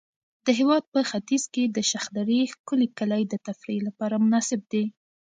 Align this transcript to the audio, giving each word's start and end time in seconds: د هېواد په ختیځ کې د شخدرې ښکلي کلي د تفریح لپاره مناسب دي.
د 0.45 0.47
هېواد 0.59 0.83
په 0.93 0.99
ختیځ 1.09 1.43
کې 1.53 1.63
د 1.65 1.77
شخدرې 1.91 2.39
ښکلي 2.53 2.87
کلي 2.97 3.23
د 3.27 3.33
تفریح 3.47 3.79
لپاره 3.87 4.15
مناسب 4.25 4.59
دي. 4.71 4.85